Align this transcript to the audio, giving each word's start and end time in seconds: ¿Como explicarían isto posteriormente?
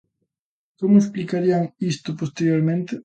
¿Como 0.79 0.95
explicarían 1.01 1.63
isto 1.93 2.09
posteriormente? 2.21 2.93